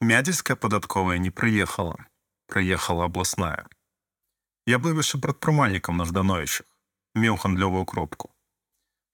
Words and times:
Мядзельская 0.00 0.56
падатковая 0.56 1.16
не 1.16 1.30
прыехала, 1.30 1.96
прыехала 2.48 3.06
абласная. 3.06 3.66
Я 4.66 4.76
быў 4.78 5.00
яшчэ 5.00 5.16
прадпрымальнікам 5.24 5.96
на 5.96 6.04
ждановічах, 6.04 6.66
меў 7.14 7.40
гандлёвую 7.40 7.86
кропку. 7.88 8.28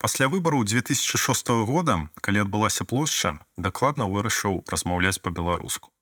Пасля 0.02 0.26
выбару 0.26 0.64
2006 0.64 1.48
года, 1.70 2.10
калі 2.18 2.42
адбылася 2.42 2.84
плошча, 2.84 3.38
дакладна 3.56 4.10
вырашыў 4.10 4.64
размаўляць 4.66 5.22
па-беларуску. 5.22 5.94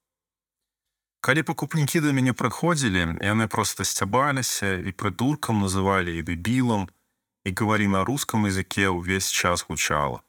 Калі 1.20 1.42
пакупнікі 1.44 2.00
да 2.00 2.16
мяне 2.16 2.32
прыходзілі, 2.32 3.20
яны 3.20 3.48
проста 3.52 3.84
сцябаліся 3.84 4.80
і 4.80 4.96
прыдуркам 4.96 5.60
называлі 5.60 6.16
і 6.16 6.24
дэбілам, 6.24 6.88
і 7.44 7.52
гаварі 7.52 7.92
на 7.92 8.08
рускам 8.08 8.48
языке 8.48 8.88
ўвесь 8.88 9.28
час 9.28 9.68
гучала. 9.68 10.24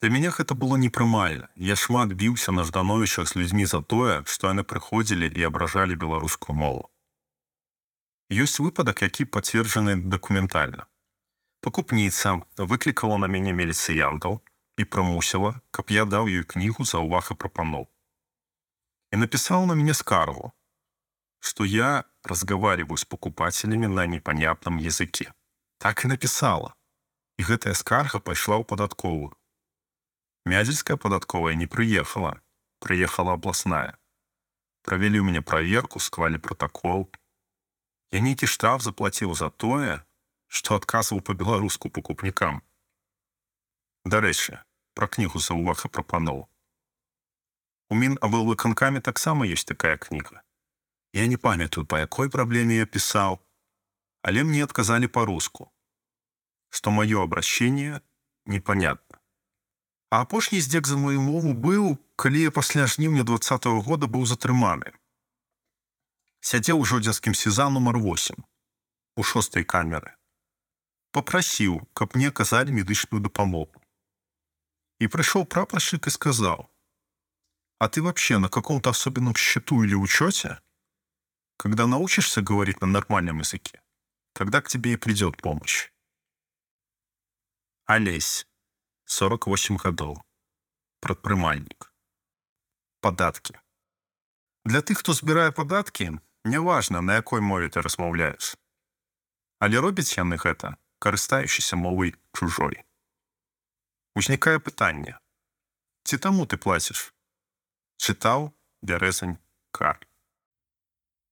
Для 0.00 0.10
мяне 0.10 0.30
гэта 0.30 0.54
было 0.54 0.76
непрымальна. 0.76 1.48
Я 1.56 1.74
шмат 1.74 2.12
біўся 2.14 2.52
на 2.52 2.64
ждановішах 2.64 3.28
з 3.28 3.36
людзьмі 3.36 3.66
за 3.66 3.80
тое, 3.82 4.22
што 4.26 4.52
яны 4.52 4.62
прыходзілі 4.62 5.26
і 5.34 5.42
абражалі 5.50 5.98
беларускую 5.98 6.54
мову. 6.54 6.86
Ёсць 8.30 8.60
выпадак, 8.62 9.02
які 9.02 9.24
пацверджаны 9.24 9.96
дакументальна. 9.96 10.86
Пакупніца 11.60 12.38
выклікала 12.56 13.18
на 13.18 13.26
мяне 13.26 13.56
меліцыянтаў 13.56 14.38
і 14.78 14.84
прымусіла, 14.84 15.58
каб 15.70 15.90
я 15.90 16.04
даў 16.04 16.30
ёй 16.30 16.44
кнігу 16.44 16.84
за 16.84 17.02
ўвага 17.02 17.34
прапаноў. 17.34 17.88
И 19.10 19.16
написал 19.16 19.66
на 19.66 19.72
меня 19.72 19.94
скаргу, 19.94 20.52
что 21.40 21.64
я 21.64 22.04
разговариваю 22.22 22.96
с 22.96 23.04
покупателями 23.04 23.86
на 23.86 24.06
непонятном 24.06 24.76
языке. 24.76 25.32
Так 25.78 26.04
и 26.04 26.08
написала. 26.08 26.74
И 27.38 27.42
гэтая 27.42 27.74
скарга 27.74 28.20
пайшла 28.20 28.58
ў 28.58 28.64
падатковую. 28.64 29.37
Мядзельская 30.44 30.96
падатковая 30.96 31.54
не 31.54 31.66
прыехала, 31.66 32.40
прыехала 32.80 33.34
абласная. 33.34 33.98
Правялі 34.82 35.20
ў 35.20 35.24
мяне 35.24 35.42
праверку, 35.42 35.98
склалі 36.00 36.38
протакол. 36.38 37.08
Я 38.12 38.20
нейкі 38.20 38.46
штраф 38.46 38.82
заплаціў 38.82 39.34
за 39.34 39.50
тое, 39.50 40.04
што 40.48 40.76
адказваў 40.76 41.20
па-беларуску 41.20 41.90
пакупнікам. 41.90 42.62
Дарэчы, 44.04 44.60
пра 44.94 45.06
кнігу 45.08 45.38
за 45.38 45.54
ўвага 45.58 45.88
прапаноў. 45.92 46.48
У 47.88 47.96
Мінабылвыканкаме 47.96 49.00
таксама 49.00 49.48
ёсць 49.48 49.68
такая 49.68 49.96
кніга. 49.96 50.44
Я 51.12 51.26
не 51.26 51.36
памятаю, 51.36 51.86
па 51.86 52.00
якой 52.04 52.28
праблеме 52.28 52.76
я 52.76 52.86
пісаў, 52.86 53.40
але 54.20 54.44
мне 54.44 54.64
адказалі 54.64 55.08
па-руску, 55.08 55.72
што 56.68 56.92
маё 56.92 57.24
абращение 57.24 58.02
непонятно. 58.44 59.07
А 60.10 60.20
апошні 60.20 60.60
здзек 60.60 60.86
за 60.86 60.96
мою 60.96 61.20
мову 61.20 61.52
быў, 61.52 61.98
калі 62.16 62.50
пасля 62.50 62.86
жніўня 62.86 63.24
два 63.24 63.36
-го 63.36 63.80
года 63.82 64.06
быў 64.06 64.24
затрыманы. 64.26 64.92
Сядзеў 66.40 66.80
у 66.80 66.84
жодзінскім 66.84 67.34
сеза 67.34 67.68
нумар 67.68 67.98
8 67.98 68.44
у 69.16 69.22
шостой 69.22 69.64
камеры. 69.64 70.14
Попрасіў, 71.10 71.86
каб 71.92 72.16
мне 72.16 72.28
аказалі 72.28 72.72
медычную 72.72 73.20
дапамогу. 73.20 73.82
І 74.98 75.08
прыйшоў 75.12 75.44
прапаршчык 75.44 76.06
і 76.06 76.10
сказаў: 76.10 76.68
А 77.78 77.88
ты 77.88 78.02
вообще 78.02 78.38
на 78.38 78.48
каком-то 78.48 78.90
особенном 78.90 79.34
счету 79.36 79.84
или 79.84 79.94
учете? 79.94 80.58
Когда 81.56 81.86
научишься 81.86 82.40
говорить 82.42 82.80
на 82.80 82.86
нормальном 82.86 83.38
языке, 83.38 83.82
тогда 84.32 84.60
к 84.60 84.68
тебе 84.68 84.92
и 84.92 84.96
придет 84.96 85.36
помощь. 85.36 85.90
Олесь, 87.86 88.46
48 89.10 89.76
годов. 89.76 90.20
Прадпрымальнік. 91.00 91.92
Падаткі. 93.00 93.54
Для 94.64 94.80
тых, 94.80 95.00
хто 95.00 95.14
збірае 95.16 95.50
падаткі, 95.50 96.20
няважна, 96.44 97.00
на 97.00 97.14
якой 97.16 97.40
мове 97.40 97.68
ты 97.72 97.80
размаўляеш. 97.80 98.56
Але 99.64 99.80
робяць 99.80 100.12
яны 100.12 100.36
гэта, 100.36 100.76
карыстаючыся 101.00 101.76
мовай 101.76 102.14
чужой. 102.36 102.84
Узнікае 104.14 104.60
пытанне: 104.60 105.16
ці 106.04 106.18
таму 106.18 106.44
ты 106.44 106.60
плаціш? 106.60 107.14
чытаў 107.96 108.52
бярэзань 108.84 109.40
кар 109.72 110.04